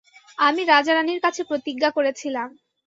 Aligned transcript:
আমি 0.37 0.61
রাজা-রানীর 0.65 1.19
কাছে 1.21 1.41
প্রতিজ্ঞা 1.43 1.89
করেছিলাম। 1.91 2.49